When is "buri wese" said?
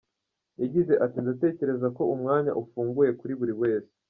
3.39-3.93